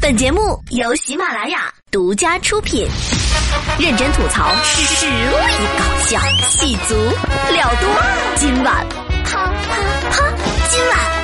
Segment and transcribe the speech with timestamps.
[0.00, 2.86] 本节目由喜马拉雅独家出品，
[3.78, 5.12] 认真吐槽，实力
[5.78, 7.88] 搞笑，戏足了多。
[8.36, 8.86] 今晚
[9.24, 9.52] 啪啪
[10.10, 10.32] 啪，
[10.70, 11.15] 今晚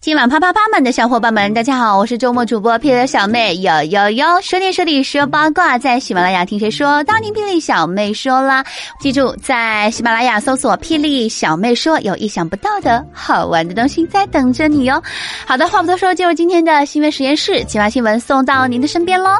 [0.00, 8.64] 今晚啪啪啪们的小伙伴们，大家好，我是周末主播霹雳小妹，有有有，说点说理说八卦，在喜马拉雅听谁说，当听霹雳小妹说啦。
[9.00, 15.02] 记住，在喜马拉雅搜索“霹雳小妹说”，有意想不到的好玩的东西在等着你哟。
[15.44, 19.30] 好的，话不多说，进入今天的新闻实验室，今晚新闻送到您的身边喽。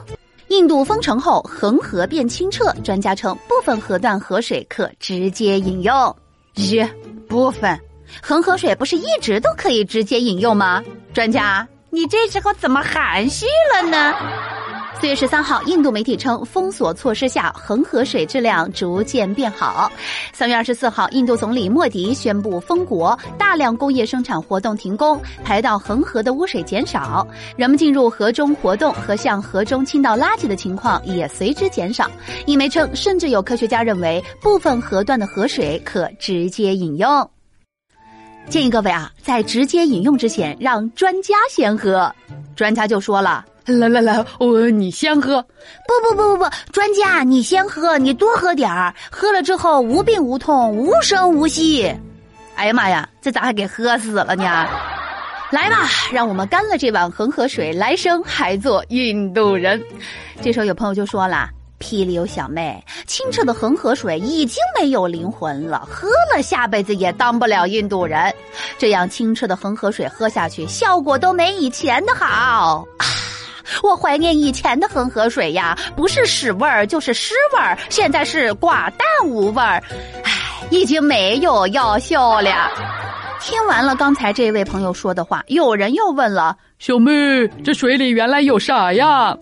[0.49, 6.17] 印度封城后，恒河变清澈，专家称部分河段河水可直接饮用。
[6.57, 6.85] 一
[7.29, 7.79] 部分。
[8.23, 10.83] 恒河水不是一直都可以直接饮用吗？
[11.13, 14.15] 专家，你这时候怎么含蓄了呢？
[15.01, 19.89] 四月十三号，印度媒体称，封锁措施下，恒河水质量逐渐变好。
[20.33, 27.25] 三月二十四号，印度总理莫迪宣布封国，大量工业生产活动停工，排到恒河的污水减少，
[27.57, 32.11] 人们进入河中活动和向河中倾倒垃圾的情况也随之减少。
[32.47, 37.31] 印媒称，甚至有科学家认为，部分河段的河水可直接饮用。
[38.49, 42.11] 建议各位啊，在直接饮用之前，让专家先喝。
[42.57, 45.43] 专家就说了：“来来来，我你先喝。”
[45.87, 51.95] 不不不不不，专家你先喝，你多喝点儿，喝了之后无病无痛，无声无息。
[52.55, 54.67] 哎呀妈呀，这咋还给喝死了呢？
[55.51, 59.81] 来吧，让我们干了这碗恒河水，来生还做印度人。
[60.41, 61.51] 这时候有朋友就说了。
[61.79, 68.35] 霹雳有小妹，清澈的恒河水已经没有灵魂了，喝了下辈子也当不了印度人。
[68.77, 72.85] 这样清澈的恒河水喝下去，效果都没以前的好。
[72.99, 73.07] 啊，
[73.83, 79.83] 我怀念以前的恒河水呀，不是屎味儿就是湿味儿，现在是寡淡无味儿，
[80.25, 80.33] 唉，
[80.71, 82.71] 已经没有药效了。
[83.41, 87.13] 听完了刚才这位朋友说的话，有人又问了：小妹，
[87.65, 89.37] 这水里原来有啥呀？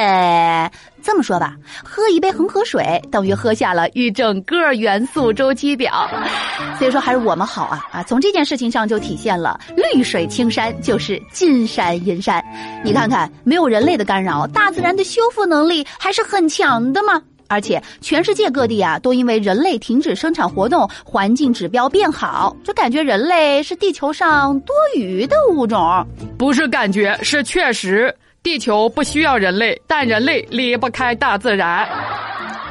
[0.00, 0.70] 呃，
[1.02, 6.08] 这么说吧，喝一杯恒河水等于喝下了一整个元素周期表，
[6.78, 8.02] 所以说还是我们好啊啊！
[8.04, 12.42] 从这件事情上就体现了绿水青山就是金山银山。
[12.82, 17.20] 你看看，没有人类的干扰，大自然的修复能力还是很强的嘛。
[17.46, 26.06] 而且全世界各地啊，都因为人类停止生产活动，环境指标变好，就感觉人类是地球上多余的物种。
[26.38, 28.14] 不是感觉，是确实。
[28.42, 31.86] 地球不需要人类，但人类离不开大自然。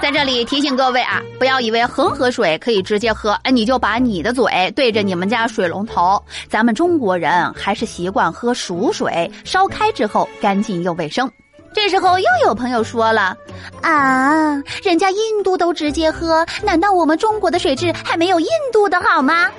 [0.02, 6.22] 在这里提醒各位啊，不要以为恒河水可以直接喝，哎，你就把你的嘴对着你们家水龙头。
[6.48, 11.30] 咱们中国人还是习惯喝熟水，烧开之后干净又卫生。
[11.72, 13.38] 这时候又有朋友说了，
[13.82, 19.52] 啊，人家印度都直接喝，难道我们中国的水质还没有印度的好吗？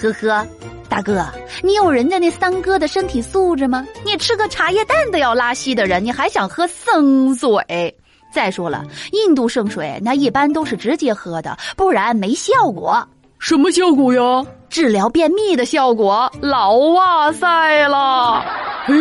[0.00, 0.46] 呵呵。
[0.90, 1.24] 大哥，
[1.62, 3.86] 你有人家那三哥的身体素质吗？
[4.04, 7.96] 你吃个茶叶蛋都要拉稀的人，你还想喝生水？
[8.34, 13.08] 再说了，印度圣水那一般都是直接喝的，不然没效果。
[13.40, 14.20] 什么效果呀？
[14.68, 16.30] 治疗便秘的效果。
[16.42, 18.44] 老哇塞了！
[18.84, 18.94] 嘿，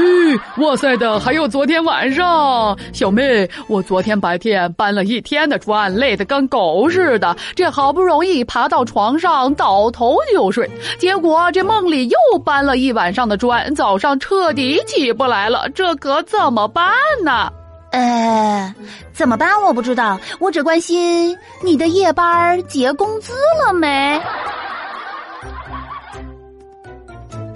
[0.63, 7.35] 哇塞的还有昨天晚上，小妹，我昨天白天搬了一天的砖，累得跟狗似的。
[7.53, 10.67] 这好不容易爬到床上倒头就睡，
[10.97, 15.67] 结果这梦里又搬了一晚上的砖，早上彻底起不来了。
[15.75, 16.87] 这可怎么办
[17.25, 17.51] 呢？
[17.91, 18.73] 呃，
[19.13, 19.61] 怎么办？
[19.61, 23.33] 我不知道，我只关心你的夜班结工资
[23.65, 24.21] 了没。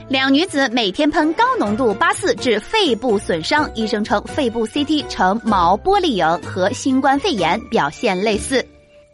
[0.10, 8.64] 两女子每天喷高浓度八四致肺部损伤，医生称肺部 CT 呈毛玻璃影和新冠肺炎表现类似。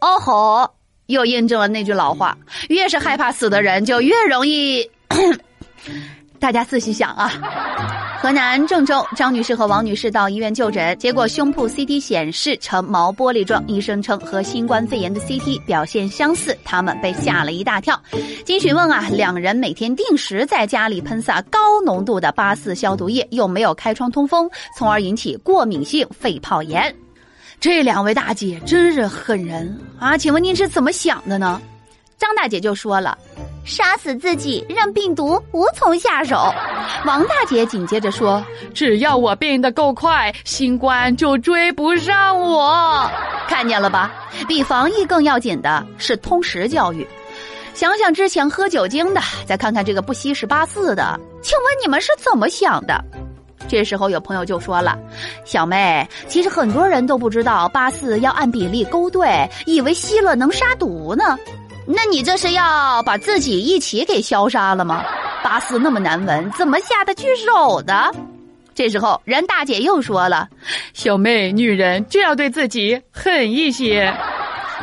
[0.00, 0.70] 哦吼，
[1.06, 2.36] 又印证了那句老话：
[2.68, 4.90] 越是害怕死的人，就越容易。
[6.40, 7.30] 大家仔细想啊。
[8.20, 17.98] 河南郑州张女士和王女士到医院就诊，结果胸部 CT 显示呈毛玻璃状，医生称和新冠肺炎的 CT 表现相似，他们被吓了一大跳。
[18.44, 26.94] 经询问啊，两人每天定时在家里喷洒高浓度的八四消毒液，又没有开窗通风，从而引起过敏性肺泡炎。
[27.58, 30.16] 这两位大姐真是狠人啊！
[30.16, 31.60] 请问您是怎么想的呢？
[32.18, 33.16] 张大姐就说了。
[33.64, 36.52] 杀死自己，让病毒无从下手。
[37.06, 43.08] 王大姐紧接着说：“只要我病得够快，新冠就追不上我。
[43.48, 44.12] ”看见了吧？
[44.48, 47.06] 比防疫更要紧的是通识教育。
[47.74, 53.02] 想想之前喝酒精的，再看看这个不稀释八四的，请问你们是怎么想的？
[53.68, 54.98] 这时候有朋友就说了
[55.44, 61.38] ：“小妹，其实很多人都不知道八四要按比例勾兑，以为吸了能杀毒呢。”
[61.92, 65.04] 那你这是要把自己一起给消杀了吗？
[65.42, 68.14] 八字那么难闻，怎么下得去手的？
[68.74, 70.48] 这时候，任大姐又说了
[70.94, 74.14] ：“小妹，女人就要对自己狠一些。”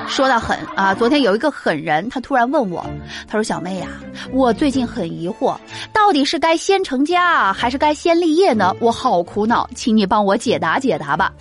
[0.06, 2.86] 说到狠啊，昨天有一个狠人，他突然问我，
[3.28, 3.88] 他说：“小妹呀，
[4.32, 5.58] 我最近很疑惑，
[5.94, 8.76] 到底是该先成家还是该先立业呢？
[8.80, 11.32] 我好苦恼，请你帮我解答解答吧。”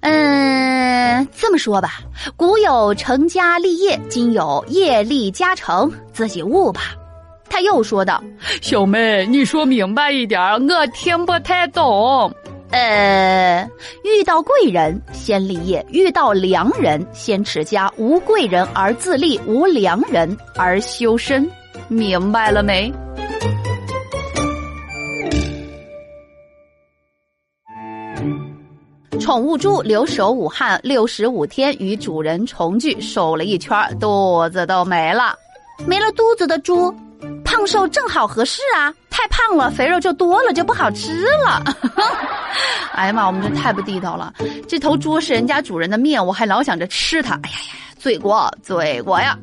[0.00, 2.00] 嗯，这么说吧，
[2.36, 6.94] 古有成家立业，今有业立家成，自己悟吧。
[7.48, 8.22] 他又说道
[8.62, 12.32] ：“小妹，你说明白一点，我听不太懂。”
[12.70, 13.68] 呃，
[14.04, 17.92] 遇到贵人先立业，遇到良人先持家。
[17.96, 21.50] 无贵人而自立，无良人而修身。
[21.88, 22.92] 明白了没？
[29.30, 35.36] 宠物猪留守武汉六十五天，与主人重聚，瘦了一圈，肚子都没了。
[35.86, 36.92] 没了肚子的猪。
[37.44, 38.92] 胖瘦正好合适啊！
[39.08, 41.62] 太胖了，肥肉就多了，就不好吃了。
[42.94, 44.34] 哎呀妈，我们这太不地道了！
[44.66, 47.34] 这头猪是人家主人的面，我还老想着吃它。
[47.44, 49.38] 哎呀呀，罪过，罪过呀！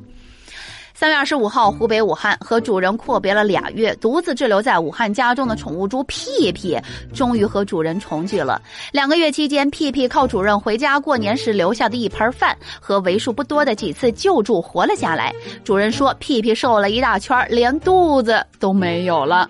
[1.00, 6.76] 三月二十五号，湖北武汉和主人阔别了俩月，独自滞留在武汉家中的宠物猪屁屁，
[7.14, 8.60] 终于和主人重聚了。
[8.92, 15.32] 两个月期间，屁屁靠主人回家过年时留下的一盆饭和为数不多的几次救助活了下来。
[15.64, 19.48] 主人说，屁屁瘦了一大圈，连肚子都没有了。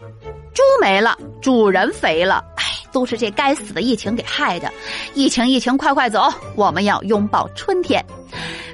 [0.53, 2.44] 猪没了，主人肥了。
[2.57, 4.69] 哎，都是这该死的疫情给害的！
[5.13, 6.27] 疫情，疫情，快快走！
[6.57, 8.03] 我们要拥抱春天。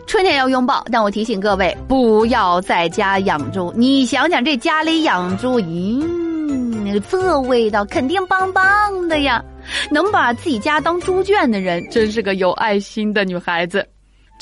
[0.05, 3.73] 春天要拥抱，但我提醒各位不要在家养猪。
[3.75, 9.43] 你想想，这家里养猪，咦，这味道肯定棒棒的呀！
[9.89, 13.87] 能把自己家当猪圈的人，真是个有爱心的女孩子。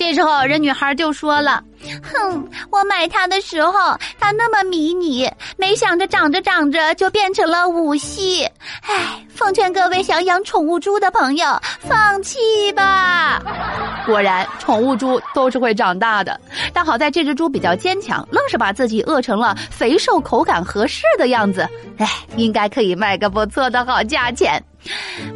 [0.02, 1.64] 这时候，人女孩就说了
[2.02, 8.44] ：“哼，我买它的时候，它那么迷你，没想着长着长着就变成了五系。
[8.82, 11.46] 唉，奉劝各位想养宠物猪的朋友，
[11.82, 12.40] 放弃
[12.74, 13.40] 吧。”
[14.08, 16.42] 果然，宠物猪都是会长大的，
[16.74, 21.70] 但好在这只猪比较坚强，愣是把自己饿成了肥瘦口感合适的样子。
[22.00, 22.08] 唉，
[22.38, 24.60] 应该可以卖个不错的好价钱。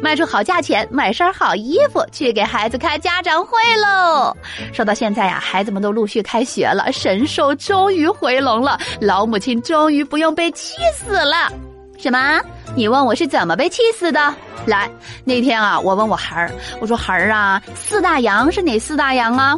[0.00, 4.36] 卖出好价钱，买身好衣服，去给孩子开家长会喽！
[4.72, 11.50] 说到现在呀，孩子们都陆续开学了，神兽终于回笼了，老母亲终于不用被气死了。
[11.98, 12.40] 什么？
[12.74, 14.34] 你问我是怎么被气死的？
[14.66, 14.90] 来，
[15.24, 16.50] 那天啊，我问我孩儿，
[16.80, 19.54] 我说孩儿啊，四大洋是哪四大洋啊？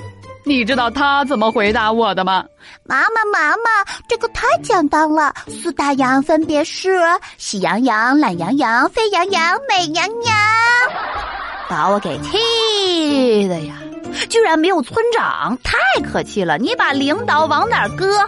[0.49, 2.43] 你知道他怎么回答我的吗？
[2.85, 5.31] 妈妈，妈妈，这个太简单了。
[5.47, 6.99] 四大洋分别是
[7.37, 10.35] 喜羊羊、懒羊羊、沸羊羊、美羊羊。
[11.69, 13.75] 把我给气的呀！
[14.31, 16.56] 居然没有村长，太可气了！
[16.56, 18.19] 你把领导往哪儿搁？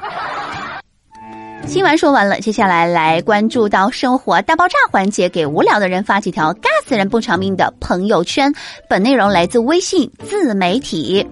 [1.67, 8.53] 新闻说完了，接下来来关注到生活大爆炸环节，给无聊的人发几条尬死人不偿命的朋友圈。
[8.91, 11.27] 本内容来自微信自媒体。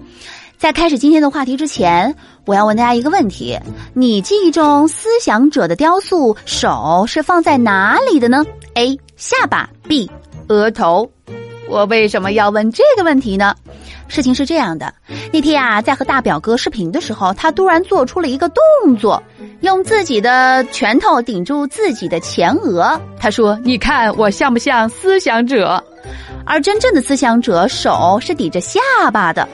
[0.59, 2.13] 在开始今天的话题之前，
[2.43, 3.57] 我要问大家一个问题：
[3.93, 8.99] 你记忆中思想者的雕塑手是放在哪里的呢？A.
[9.15, 10.11] 下巴 B.
[10.49, 11.09] 额头。
[11.69, 13.55] 我为什么要问这个问题呢？
[14.09, 14.93] 事情是这样的，
[15.31, 19.23] 那天啊，在和大表哥视频的时候，他突然做出了一个动作，
[19.61, 22.99] 用自己的拳头顶住自己的前额。
[23.17, 25.81] 他说：“你看我像不像思想者？”
[26.45, 28.81] 而真正的思想者手是抵着下
[29.13, 29.47] 巴的。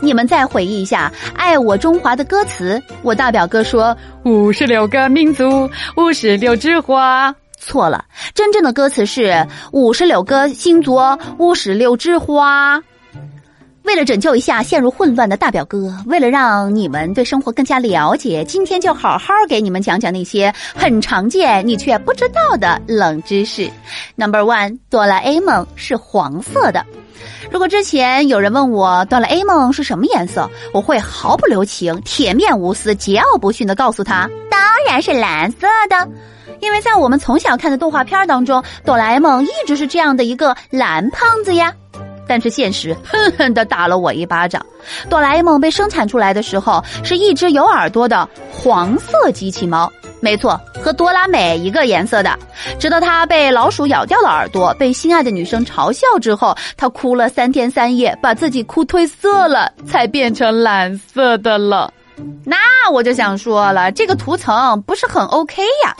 [0.00, 7.34] 你们再回忆一下《爱我中华》的歌词，我大表哥说五十六个民族，五十六枝花。
[7.58, 8.04] 错了，
[8.34, 12.82] 真正的歌词是五十六个星座，五十六枝花。
[13.84, 23.70] 为了拯救一下陷入混乱的大表哥，为了让你们对生活更加了解，今天就好好给你们讲讲那些很常见你却不知道的冷知识。
[24.16, 26.84] Number one，哆啦 A 梦是黄色的。
[27.50, 36.08] 如果之前有人问我哆啦 A 梦是什么颜色，我会毫不留情、铁面无私、桀骜不驯的告诉他，当然是蓝色的，
[36.60, 41.72] 因为在我们从小看的动画片当中，哆啦 A 梦一直是这样的一个蓝胖子呀。
[42.26, 44.64] 但是现实狠狠地打了我一巴掌，
[45.10, 49.92] 哆啦 A 梦被生产出来的时候是一只有耳朵的黄色机器猫。
[50.24, 52.34] 没错，和多拉美一个颜色的。
[52.78, 61.92] 直到他被老鼠咬掉了耳朵，被心爱的女生嘲笑之后，他哭了三天三夜，把自己哭褪色了，才变成蓝色的了。
[62.42, 62.56] 那
[62.90, 65.94] 我就想说了，这个图层不是很 OK 呀。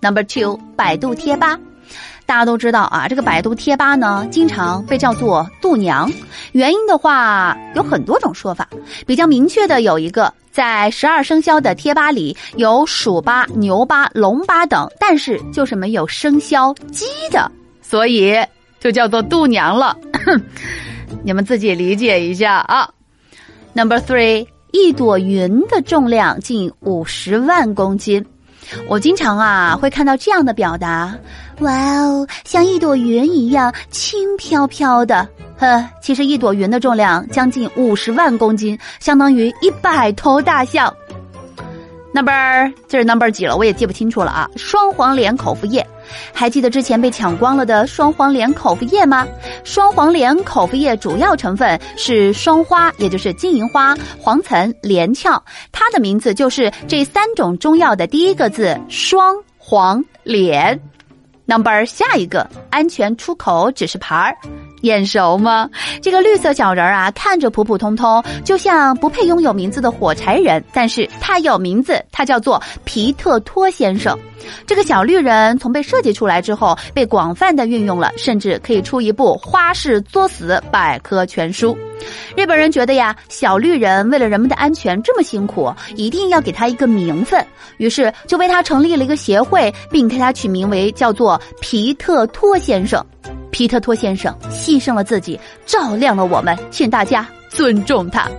[0.00, 1.58] Number two，百度贴吧。
[2.24, 6.08] 大家都知道啊，这个百度贴吧呢，经常被叫做“度娘”。
[6.52, 8.68] 原因的话有很多种说法，
[9.06, 10.32] 比较明确的有一个。
[10.56, 18.34] 在十二生肖的贴吧里有鼠吧、牛吧、龙吧等，但是就是没有生肖鸡的，所以
[18.80, 19.94] 就叫做度娘了。
[21.22, 22.88] 你们自己理解一下啊。
[23.74, 28.24] Number three，一朵云的重量近五十万公斤。
[28.88, 31.14] 我经常啊会看到这样的表达，
[31.60, 35.28] 哇哦，像一朵云一样轻飘飘的。
[35.58, 40.92] 呵，其实一朵云的重量将近五十万公斤，相当于一百头大象。
[42.16, 43.54] Number 这是 Number 几了？
[43.58, 44.48] 我也记不清楚了啊。
[44.56, 45.86] 双黄连口服液，
[46.32, 49.28] 还记得之前被抢光了的双黄连口服液吗？
[49.64, 60.80] 双黄连口服液主要成分是双花，也就是金银花、黄岑、连翘，它的名字就是这三种中药的第一个字双黄连。
[61.44, 64.34] Number 下一个安全出口指示牌儿。
[64.82, 65.68] 眼熟吗？
[66.02, 74.18] 这个绿色小人儿啊，看着普普通通，就像不配拥有名字的火柴人，但是他有名字，他叫做皮特托先生。
[74.66, 81.76] 这个小绿人从被设计出来之后，被广泛的运用了，甚至可以出一部花式作死百科全书。
[82.36, 87.44] 日本人觉得呀，小绿人为了人们的安全这么辛苦，一定要给他一个名分，
[87.78, 93.04] 于是就为他成立了一个协会，并给他取名为叫做皮特托先生。
[93.50, 98.30] 皮特托先生牺牲了自己，照亮了我们，请大家尊重他。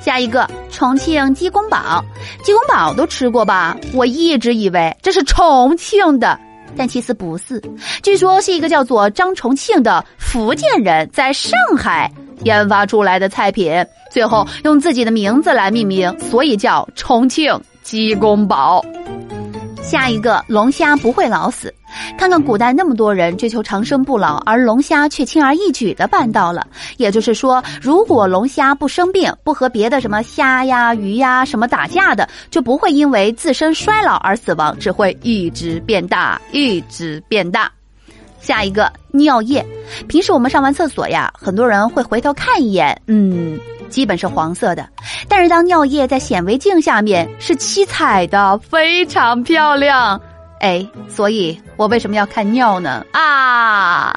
[0.00, 2.04] 下一个，重庆鸡公煲，
[2.42, 3.76] 鸡公煲都吃过吧？
[3.94, 6.38] 我一直以为这是重庆的，
[6.76, 7.62] 但其实不是。
[8.02, 12.10] 据说是一个叫做张重庆的福建人在上海
[12.44, 18.84] 研发出来的菜品，最后用自己的名字来命名，所以叫重庆鸡公煲。
[19.82, 21.74] 下一个，龙虾不会老死。
[22.16, 26.66] 看看古代那么多人追求长生不老，而龙虾却轻而易举的办到了。
[26.96, 37.70] 也就是说，如果龙虾不生病，不和别的什么虾呀、鱼呀什么打架的，就不会因为自身衰老而死亡，只会一直变大，一直变大。
[38.40, 39.64] 下一个尿液，
[40.08, 44.88] 平时我们上完厕所呀，很多人会回头看一眼，嗯，基本是黄色的。
[45.28, 50.20] 但是当尿液在显微镜下面是七彩的，非常漂亮。
[50.60, 53.04] 哎，所以我为什么要看尿呢？
[53.12, 54.14] 啊，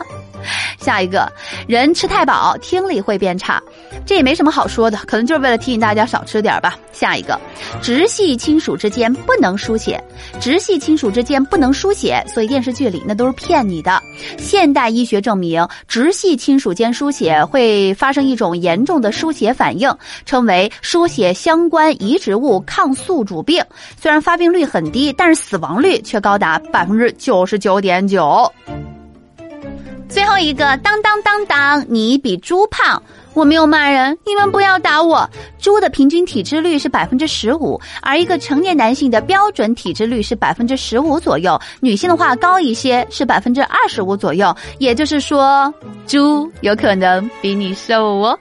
[0.80, 1.32] 下一个
[1.68, 3.62] 人吃太饱，听力会变差，
[4.06, 6.78] 这也没什么好说的，可能就是为了提醒大家少吃点吧。
[6.92, 7.40] 下一个，
[7.82, 10.02] 直系亲属之间不能输血，
[10.40, 14.02] 直系亲属之间不能输血，所以电视剧里那都是骗你的。
[14.38, 19.90] 现代医学证明，直系亲属间输血会发生一种严重的输血反应，
[20.26, 23.64] 称为输血相关移植物抗宿主病。
[24.00, 28.52] 虽然发病率很低，但是死亡率却高达百分之九十九点九。
[30.12, 33.02] 最后一个，当当当当，你比猪胖。
[33.34, 35.28] 我没有骂人，你们不要打我。
[35.58, 44.54] 猪的平均体脂率是百分之十五，而一个成年男性的标准体脂率是百分之十五左右，女性的话高一些，是百分之二十五左右。
[44.80, 45.74] 也就是说，
[46.06, 48.38] 猪有可能比你瘦哦。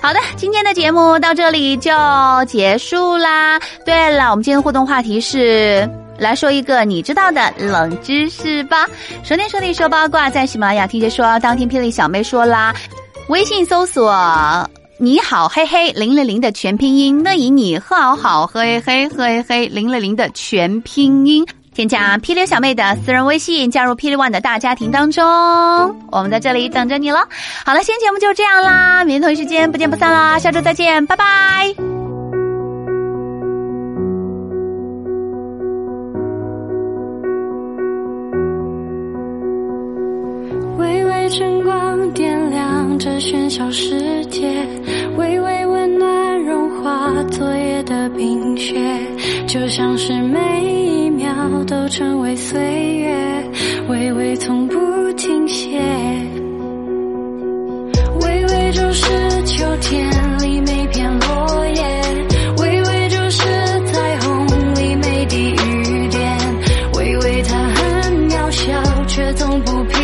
[0.00, 1.90] 好的，今天的节目到这里就
[2.46, 3.58] 结束啦。
[3.84, 5.90] 对了，我们今天的互动话题是
[6.22, 8.86] 来说一个你知道的冷知识吧。
[9.22, 11.38] 说天说地说八卦，在喜马拉雅听谁说？
[11.40, 12.72] 当听霹雳小妹说啦。
[13.28, 14.12] 微信搜索
[14.98, 25.24] “你好嘿嘿零零零”的全拼音，那以你好好嘿嘿嘿嘿零零零的全拼音，添加霹雳小妹的私人微信，加入霹雳 one 的大家庭当中。
[26.10, 27.26] 我们在这里等着你了。
[27.64, 31.91] 好了，今天节目就这样啦，明天同一时间不见不散啦，下周再见，拜拜。
[41.32, 44.46] 晨光点亮这喧嚣世界，
[45.16, 48.78] 微微温暖融化昨夜的冰雪，
[49.46, 51.32] 就像是每一秒
[51.66, 52.60] 都成为岁
[52.96, 53.50] 月，
[53.88, 54.76] 微微从不
[55.14, 55.80] 停歇。
[58.20, 59.10] 微微就是
[59.46, 61.82] 秋天里每片落叶，
[62.58, 63.48] 微微就是
[63.86, 66.38] 彩虹里每滴雨点，
[66.92, 70.01] 微微它很渺小，却从不疲